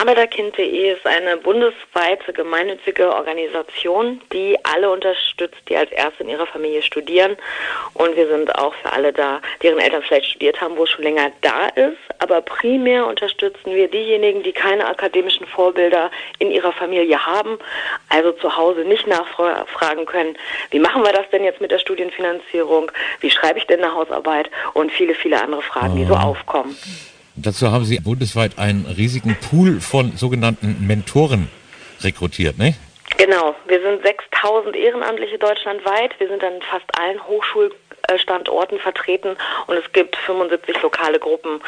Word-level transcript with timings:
Arbeiterkind.de 0.00 0.92
ist 0.92 1.06
eine 1.06 1.36
bundesweite 1.36 2.32
gemeinnützige 2.32 3.14
Organisation, 3.14 4.18
die 4.32 4.56
alle 4.62 4.90
unterstützt, 4.90 5.60
die 5.68 5.76
als 5.76 5.92
Erste 5.92 6.22
in 6.22 6.30
ihrer 6.30 6.46
Familie 6.46 6.80
studieren. 6.80 7.36
Und 7.92 8.16
wir 8.16 8.26
sind 8.26 8.54
auch 8.54 8.72
für 8.76 8.94
alle 8.94 9.12
da, 9.12 9.42
deren 9.62 9.78
Eltern 9.78 10.00
vielleicht 10.00 10.30
studiert 10.30 10.58
haben, 10.62 10.78
wo 10.78 10.84
es 10.84 10.90
schon 10.90 11.04
länger 11.04 11.30
da 11.42 11.66
ist. 11.66 11.98
Aber 12.18 12.40
primär 12.40 13.06
unterstützen 13.06 13.74
wir 13.74 13.88
diejenigen, 13.88 14.42
die 14.42 14.52
keine 14.52 14.86
akademischen 14.86 15.46
Vorbilder 15.46 16.10
in 16.38 16.50
ihrer 16.50 16.72
Familie 16.72 17.26
haben, 17.26 17.58
also 18.08 18.32
zu 18.32 18.56
Hause 18.56 18.86
nicht 18.86 19.06
nachfragen 19.06 20.06
können, 20.06 20.34
wie 20.70 20.78
machen 20.78 21.04
wir 21.04 21.12
das 21.12 21.28
denn 21.28 21.44
jetzt 21.44 21.60
mit 21.60 21.72
der 21.72 21.78
Studienfinanzierung, 21.78 22.90
wie 23.20 23.30
schreibe 23.30 23.58
ich 23.58 23.66
denn 23.66 23.84
eine 23.84 23.94
Hausarbeit 23.94 24.50
und 24.72 24.90
viele, 24.92 25.14
viele 25.14 25.42
andere 25.42 25.60
Fragen, 25.60 25.96
die 25.96 26.06
so 26.06 26.14
ah. 26.14 26.24
aufkommen. 26.24 26.74
Dazu 27.42 27.70
haben 27.70 27.84
Sie 27.84 27.98
bundesweit 28.00 28.58
einen 28.58 28.84
riesigen 28.84 29.36
Pool 29.36 29.80
von 29.80 30.16
sogenannten 30.16 30.86
Mentoren 30.86 31.48
rekrutiert, 32.02 32.58
ne? 32.58 32.74
Genau, 33.16 33.54
wir 33.66 33.80
sind 33.82 34.02
6000 34.02 34.76
Ehrenamtliche 34.76 35.38
deutschlandweit. 35.38 36.18
Wir 36.18 36.28
sind 36.28 36.42
an 36.42 36.60
fast 36.70 36.86
allen 36.98 37.20
Hochschulstandorten 37.26 38.78
vertreten 38.78 39.36
und 39.66 39.76
es 39.76 39.92
gibt 39.92 40.16
75 40.16 40.80
lokale 40.82 41.18
Gruppen, 41.18 41.60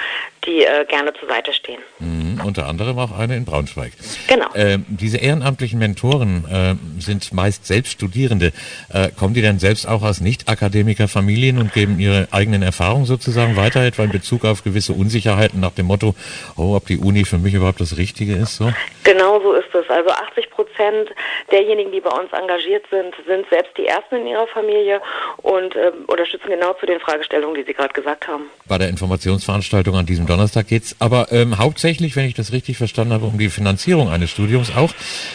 die 0.44 0.64
äh, 0.64 0.84
gerne 0.86 1.12
zur 1.14 1.28
Seite 1.28 1.52
stehen. 1.52 1.80
Mhm, 1.98 2.21
unter 2.44 2.66
anderem 2.66 2.98
auch 2.98 3.16
eine 3.16 3.36
in 3.36 3.44
Braunschweig. 3.44 3.92
Genau. 4.28 4.52
Äh, 4.54 4.78
diese 4.88 5.18
ehrenamtlichen 5.18 5.78
Mentoren 5.78 6.44
äh, 6.50 6.74
sind 7.00 7.32
meist 7.32 7.66
selbst 7.66 7.92
Studierende. 7.92 8.52
Äh, 8.88 9.10
kommen 9.10 9.34
die 9.34 9.42
denn 9.42 9.58
selbst 9.58 9.86
auch 9.86 10.02
aus 10.02 10.20
Nicht-Akademiker-Familien 10.20 11.58
und 11.58 11.72
geben 11.72 11.98
ihre 11.98 12.28
eigenen 12.30 12.62
Erfahrungen 12.62 13.06
sozusagen 13.06 13.56
weiter, 13.56 13.82
etwa 13.84 14.04
in 14.04 14.10
Bezug 14.10 14.44
auf 14.44 14.64
gewisse 14.64 14.92
Unsicherheiten 14.92 15.60
nach 15.60 15.72
dem 15.72 15.86
Motto, 15.86 16.14
oh, 16.56 16.74
ob 16.74 16.86
die 16.86 16.98
Uni 16.98 17.24
für 17.24 17.38
mich 17.38 17.54
überhaupt 17.54 17.80
das 17.80 17.96
Richtige 17.96 18.34
ist? 18.34 18.56
So? 18.56 18.72
Genau 19.04 19.31
so 19.42 19.52
ist 19.54 19.74
es. 19.74 19.88
Also 19.88 20.10
80 20.10 20.50
Prozent 20.50 21.10
derjenigen, 21.50 21.92
die 21.92 22.00
bei 22.00 22.10
uns 22.10 22.32
engagiert 22.32 22.84
sind, 22.90 23.14
sind 23.26 23.46
selbst 23.50 23.76
die 23.76 23.86
Ersten 23.86 24.16
in 24.16 24.26
ihrer 24.26 24.46
Familie 24.46 25.00
und 25.38 25.74
äh, 25.76 25.92
unterstützen 26.06 26.48
genau 26.48 26.72
zu 26.74 26.86
den 26.86 27.00
Fragestellungen, 27.00 27.54
die 27.54 27.64
Sie 27.64 27.74
gerade 27.74 27.92
gesagt 27.92 28.28
haben. 28.28 28.50
Bei 28.66 28.78
der 28.78 28.88
Informationsveranstaltung 28.88 29.96
an 29.96 30.06
diesem 30.06 30.26
Donnerstag 30.26 30.68
geht 30.68 30.84
es 30.84 30.96
aber 31.00 31.28
ähm, 31.30 31.58
hauptsächlich, 31.58 32.16
wenn 32.16 32.26
ich 32.26 32.34
das 32.34 32.52
richtig 32.52 32.78
verstanden 32.78 33.12
habe, 33.12 33.26
um 33.26 33.38
die 33.38 33.48
Finanzierung 33.48 34.08
eines 34.08 34.30
Studiums 34.30 34.74
auch. 34.76 34.92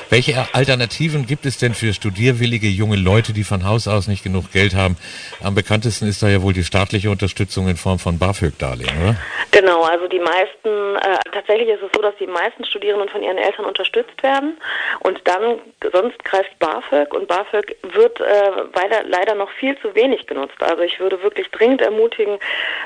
Welche 0.09 0.45
Alternativen 0.53 1.25
gibt 1.25 1.45
es 1.45 1.57
denn 1.57 1.73
für 1.73 1.93
studierwillige 1.93 2.67
junge 2.67 2.95
Leute, 2.95 3.33
die 3.33 3.43
von 3.43 3.65
Haus 3.65 3.87
aus 3.87 4.07
nicht 4.07 4.23
genug 4.23 4.51
Geld 4.51 4.75
haben? 4.75 4.97
Am 5.41 5.55
bekanntesten 5.55 6.07
ist 6.07 6.23
da 6.23 6.29
ja 6.29 6.41
wohl 6.41 6.53
die 6.53 6.63
staatliche 6.63 7.09
Unterstützung 7.09 7.67
in 7.67 7.77
Form 7.77 7.99
von 7.99 8.17
BAföG-Darlehen, 8.17 8.89
oder? 9.01 9.15
Genau, 9.51 9.83
also 9.83 10.07
die 10.07 10.19
meisten, 10.19 10.95
äh, 10.95 11.17
tatsächlich 11.31 11.69
ist 11.69 11.81
es 11.81 11.89
so, 11.93 12.01
dass 12.01 12.15
die 12.19 12.27
meisten 12.27 12.63
Studierenden 12.65 13.09
von 13.09 13.23
ihren 13.23 13.37
Eltern 13.37 13.65
unterstützt 13.65 13.96
werden 14.21 14.57
und 14.99 15.21
dann 15.25 15.59
sonst 15.91 16.23
greift 16.23 16.57
BAföG 16.59 17.13
und 17.13 17.27
BAföG 17.27 17.75
wird 17.83 18.19
äh, 18.19 18.51
leider, 18.73 19.03
leider 19.03 19.35
noch 19.35 19.49
viel 19.51 19.77
zu 19.79 19.93
wenig 19.95 20.27
genutzt. 20.27 20.55
Also 20.59 20.83
ich 20.83 20.99
würde 20.99 21.21
wirklich 21.23 21.49
dringend 21.51 21.81
ermutigen, 21.81 22.39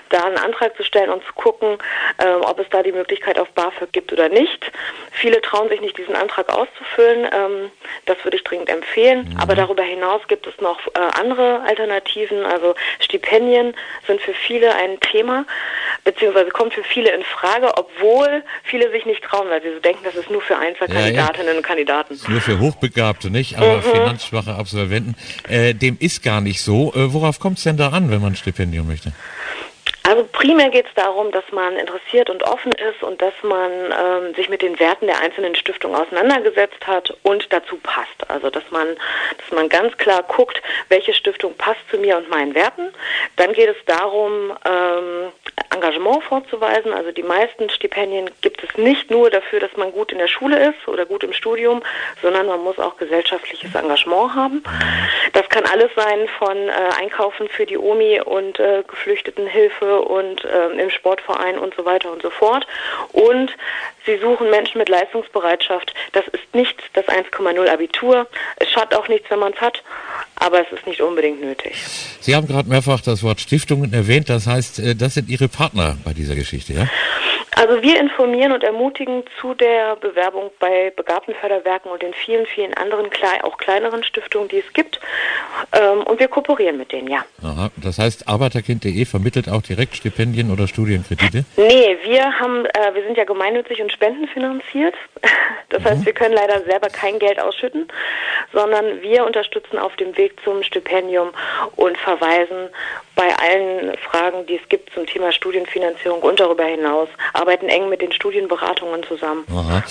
da 0.09 0.23
einen 0.23 0.37
Antrag 0.37 0.75
zu 0.75 0.83
stellen 0.83 1.09
und 1.09 1.23
zu 1.25 1.33
gucken, 1.33 1.77
äh, 2.17 2.33
ob 2.33 2.59
es 2.59 2.67
da 2.69 2.83
die 2.83 2.91
Möglichkeit 2.91 3.39
auf 3.39 3.49
BAföG 3.51 3.91
gibt 3.91 4.13
oder 4.13 4.29
nicht. 4.29 4.71
Viele 5.11 5.41
trauen 5.41 5.69
sich 5.69 5.81
nicht, 5.81 5.97
diesen 5.97 6.15
Antrag 6.15 6.49
auszufüllen. 6.49 7.29
Ähm, 7.33 7.71
das 8.05 8.17
würde 8.23 8.37
ich 8.37 8.43
dringend 8.43 8.69
empfehlen. 8.69 9.29
Mhm. 9.29 9.39
Aber 9.41 9.55
darüber 9.55 9.83
hinaus 9.83 10.21
gibt 10.27 10.47
es 10.47 10.59
noch 10.59 10.79
äh, 10.87 10.99
andere 11.19 11.61
Alternativen. 11.67 12.45
Also 12.45 12.75
Stipendien 12.99 13.75
sind 14.07 14.21
für 14.21 14.33
viele 14.33 14.73
ein 14.75 14.99
Thema, 14.99 15.45
beziehungsweise 16.03 16.49
kommt 16.51 16.73
für 16.73 16.83
viele 16.83 17.11
in 17.11 17.23
Frage, 17.23 17.71
obwohl 17.77 18.43
viele 18.63 18.91
sich 18.91 19.05
nicht 19.05 19.23
trauen, 19.23 19.49
weil 19.49 19.61
sie 19.61 19.73
so 19.73 19.79
denken, 19.79 20.03
das 20.03 20.15
ist 20.15 20.29
nur 20.29 20.41
für 20.41 20.57
Einzelkandidatinnen 20.57 21.00
ja. 21.07 21.29
und 21.55 21.63
Kandidaten. 21.63 22.19
Nur 22.27 22.41
für 22.41 22.59
Hochbegabte, 22.59 23.29
nicht? 23.29 23.57
Aber 23.57 23.77
mhm. 23.77 23.81
finanzschwache 23.81 24.53
Absolventen. 24.55 25.15
Äh, 25.47 25.73
dem 25.73 25.97
ist 25.99 26.23
gar 26.23 26.41
nicht 26.41 26.61
so. 26.61 26.93
Äh, 26.93 27.13
worauf 27.13 27.39
kommt 27.39 27.57
es 27.57 27.63
denn 27.63 27.77
da 27.77 27.89
an, 27.89 28.11
wenn 28.11 28.21
man 28.21 28.33
ein 28.33 28.35
Stipendium 28.35 28.87
möchte? 28.87 29.13
Also 30.03 30.27
primär 30.31 30.69
geht 30.69 30.87
es 30.87 30.93
darum, 30.95 31.31
dass 31.31 31.43
man 31.51 31.77
interessiert 31.77 32.29
und 32.29 32.43
offen 32.43 32.71
ist 32.73 33.03
und 33.03 33.21
dass 33.21 33.33
man 33.43 33.71
ähm, 33.71 34.35
sich 34.35 34.49
mit 34.49 34.61
den 34.61 34.79
Werten 34.79 35.05
der 35.05 35.21
einzelnen 35.21 35.55
Stiftungen 35.55 35.95
auseinandergesetzt 35.95 36.85
hat 36.85 37.15
und 37.23 37.47
dazu 37.53 37.77
passt. 37.77 38.29
Also 38.29 38.49
dass 38.49 38.63
man, 38.71 38.87
dass 39.37 39.55
man 39.55 39.69
ganz 39.69 39.95
klar 39.97 40.23
guckt, 40.23 40.61
welche 40.89 41.13
Stiftung 41.13 41.53
passt 41.55 41.79
zu 41.89 41.97
mir 41.97 42.17
und 42.17 42.29
meinen 42.29 42.55
Werten. 42.55 42.89
Dann 43.35 43.53
geht 43.53 43.69
es 43.69 43.77
darum, 43.85 44.51
ähm, 44.65 45.31
Engagement 45.73 46.23
vorzuweisen. 46.23 46.93
Also 46.93 47.11
die 47.11 47.23
meisten 47.23 47.69
Stipendien 47.69 48.29
gibt 48.41 48.63
es 48.63 48.77
nicht 48.77 49.09
nur 49.09 49.29
dafür, 49.29 49.59
dass 49.59 49.75
man 49.77 49.91
gut 49.91 50.11
in 50.11 50.17
der 50.17 50.27
Schule 50.27 50.69
ist 50.69 50.87
oder 50.87 51.05
gut 51.05 51.23
im 51.23 51.33
Studium, 51.33 51.81
sondern 52.21 52.47
man 52.47 52.63
muss 52.63 52.79
auch 52.79 52.97
gesellschaftliches 52.97 53.73
Engagement 53.73 54.35
haben. 54.35 54.63
Das 55.33 55.47
kann 55.49 55.65
alles 55.65 55.89
sein 55.95 56.27
von 56.37 56.57
äh, 56.57 56.71
Einkaufen 56.99 57.47
für 57.49 57.65
die 57.65 57.77
OMI 57.77 58.21
und 58.21 58.59
äh, 58.59 58.83
Geflüchtetenhilfe 58.87 60.01
und 60.01 60.45
ähm, 60.45 60.79
im 60.79 60.89
Sportverein 60.89 61.57
und 61.57 61.73
so 61.75 61.85
weiter 61.85 62.11
und 62.11 62.21
so 62.21 62.29
fort. 62.29 62.67
Und 63.13 63.55
sie 64.05 64.17
suchen 64.17 64.49
Menschen 64.49 64.77
mit 64.77 64.89
Leistungsbereitschaft. 64.89 65.93
Das 66.13 66.27
ist 66.27 66.53
nicht 66.53 66.77
das 66.93 67.05
1,0 67.05 67.69
Abitur. 67.69 68.27
Es 68.57 68.69
schadet 68.69 68.95
auch 68.95 69.07
nichts, 69.07 69.29
wenn 69.29 69.39
man 69.39 69.53
es 69.53 69.61
hat, 69.61 69.83
aber 70.41 70.61
es 70.61 70.71
ist 70.71 70.87
nicht 70.87 71.01
unbedingt 71.01 71.39
nötig. 71.39 71.73
Sie 72.19 72.35
haben 72.35 72.47
gerade 72.47 72.67
mehrfach 72.67 72.99
das 73.01 73.23
Wort 73.23 73.39
Stiftungen 73.39 73.93
erwähnt. 73.93 74.27
Das 74.29 74.47
heißt, 74.47 74.79
äh, 74.79 74.95
das 74.95 75.13
sind 75.13 75.29
Ihre 75.29 75.47
Partner 75.47 75.97
bei 76.03 76.13
dieser 76.13 76.35
Geschichte, 76.35 76.73
ja? 76.73 76.87
Also 77.53 77.81
wir 77.83 77.99
informieren 77.99 78.53
und 78.53 78.63
ermutigen 78.63 79.23
zu 79.39 79.53
der 79.53 79.97
Bewerbung 79.97 80.51
bei 80.59 80.91
Begabtenförderwerken 80.95 81.91
und 81.91 82.01
den 82.01 82.13
vielen, 82.13 82.45
vielen 82.45 82.73
anderen, 82.73 83.07
auch 83.43 83.57
kleineren 83.57 84.03
Stiftungen, 84.03 84.47
die 84.47 84.59
es 84.59 84.73
gibt. 84.73 84.99
Ähm, 85.73 86.01
und 86.03 86.19
wir 86.19 86.29
kooperieren 86.29 86.77
mit 86.77 86.93
denen, 86.93 87.09
ja. 87.09 87.25
Aha. 87.43 87.69
Das 87.75 87.99
heißt, 87.99 88.27
Arbeiterkind.de 88.27 89.05
vermittelt 89.05 89.49
auch 89.49 89.61
direkt 89.61 89.97
Stipendien 89.97 90.49
oder 90.49 90.67
Studienkredite? 90.67 91.43
Nee, 91.57 91.97
wir 92.03 92.39
haben, 92.39 92.65
äh, 92.65 92.93
wir 92.93 93.03
sind 93.03 93.17
ja 93.17 93.25
gemeinnützig 93.25 93.81
und 93.81 93.91
spendenfinanziert. 93.91 94.95
Das 95.69 95.85
heißt, 95.85 96.01
mhm. 96.01 96.05
wir 96.05 96.13
können 96.13 96.35
leider 96.35 96.61
selber 96.65 96.89
kein 96.89 97.17
Geld 97.17 97.39
ausschütten, 97.39 97.87
sondern 98.53 99.01
wir 99.01 99.25
unterstützen 99.25 99.77
auf 99.77 99.95
dem 99.95 100.15
Weg 100.17 100.33
zum 100.43 100.63
Stipendium 100.63 101.29
und 101.75 101.97
verweisen 101.97 102.69
bei 103.15 103.35
allen 103.35 103.97
Fragen, 103.97 104.45
die 104.47 104.55
es 104.55 104.69
gibt 104.69 104.93
zum 104.93 105.05
Thema 105.05 105.31
Studienfinanzierung 105.31 106.21
und 106.21 106.39
darüber 106.39 106.65
hinaus, 106.65 107.09
arbeiten 107.33 107.69
eng 107.69 107.89
mit 107.89 108.01
den 108.01 108.11
Studienberatungen 108.11 109.03
zusammen. 109.03 109.45
Aha. 109.51 109.83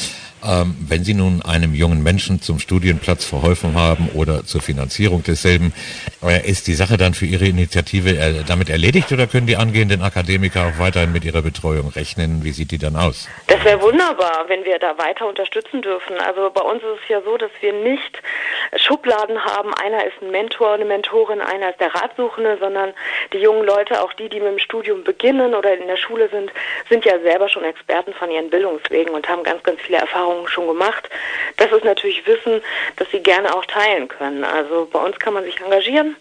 Ähm, 0.42 0.74
wenn 0.88 1.04
Sie 1.04 1.12
nun 1.12 1.42
einem 1.42 1.74
jungen 1.74 2.02
Menschen 2.02 2.40
zum 2.40 2.58
Studienplatz 2.58 3.26
verholfen 3.26 3.74
haben 3.74 4.08
oder 4.14 4.44
zur 4.46 4.62
Finanzierung 4.62 5.22
desselben, 5.22 5.74
äh, 6.22 6.48
ist 6.48 6.66
die 6.66 6.74
Sache 6.74 6.96
dann 6.96 7.12
für 7.12 7.26
Ihre 7.26 7.46
Initiative 7.46 8.16
äh, 8.16 8.42
damit 8.46 8.70
erledigt 8.70 9.12
oder 9.12 9.26
können 9.26 9.46
die 9.46 9.56
angehenden 9.56 10.02
Akademiker 10.02 10.66
auch 10.66 10.78
weiterhin 10.78 11.12
mit 11.12 11.24
ihrer 11.24 11.42
Betreuung 11.42 11.88
rechnen? 11.88 12.42
Wie 12.42 12.52
sieht 12.52 12.70
die 12.70 12.78
dann 12.78 12.96
aus? 12.96 13.28
Das 13.48 13.62
wäre 13.64 13.82
wunderbar, 13.82 14.44
wenn 14.48 14.64
wir 14.64 14.78
da 14.78 14.96
weiter 14.96 15.28
unterstützen 15.28 15.82
dürfen. 15.82 16.16
Also 16.26 16.50
bei 16.50 16.62
uns 16.62 16.82
ist 16.82 17.00
es 17.02 17.08
ja 17.08 17.20
so, 17.22 17.36
dass 17.36 17.50
wir 17.60 17.72
nicht 17.74 18.22
Schubladen 18.76 19.44
haben. 19.44 19.72
Einer 19.74 20.04
ist 20.06 20.20
ein 20.22 20.30
Mentor, 20.30 20.72
eine 20.72 20.84
Mentorin, 20.84 21.40
einer 21.40 21.70
ist 21.70 21.80
der 21.80 21.94
Ratsuchende, 21.94 22.56
sondern 22.58 22.92
die 23.32 23.38
jungen 23.38 23.64
Leute, 23.64 24.02
auch 24.02 24.12
die, 24.12 24.28
die 24.28 24.40
mit 24.40 24.52
dem 24.52 24.58
Studium 24.58 25.04
beginnen 25.04 25.54
oder 25.54 25.76
in 25.76 25.86
der 25.86 25.96
Schule 25.96 26.28
sind, 26.28 26.52
sind 26.88 27.04
ja 27.04 27.18
selber 27.20 27.48
schon 27.48 27.64
Experten 27.64 28.14
von 28.14 28.30
ihren 28.30 28.50
Bildungswegen 28.50 29.14
und 29.14 29.28
haben 29.28 29.42
ganz, 29.42 29.62
ganz 29.62 29.80
viele 29.80 29.98
Erfahrungen 29.98 30.48
schon 30.48 30.66
gemacht. 30.66 31.08
Das 31.56 31.70
ist 31.72 31.84
natürlich 31.84 32.26
Wissen, 32.26 32.62
das 32.96 33.10
sie 33.10 33.20
gerne 33.20 33.54
auch 33.54 33.66
teilen 33.66 34.08
können. 34.08 34.44
Also 34.44 34.88
bei 34.90 35.00
uns 35.00 35.18
kann 35.18 35.34
man 35.34 35.44
sich 35.44 35.60
engagieren. 35.60 36.16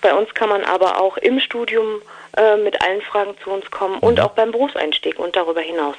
Bei 0.00 0.14
uns 0.14 0.32
kann 0.34 0.48
man 0.48 0.64
aber 0.64 1.00
auch 1.00 1.16
im 1.16 1.40
Studium 1.40 2.02
äh, 2.36 2.56
mit 2.56 2.80
allen 2.82 3.02
Fragen 3.02 3.34
zu 3.42 3.50
uns 3.50 3.70
kommen 3.70 3.98
und 3.98 4.18
mhm. 4.18 4.24
auch 4.24 4.32
beim 4.32 4.52
Berufseinstieg 4.52 5.18
und 5.18 5.36
darüber 5.36 5.60
hinaus. 5.60 5.96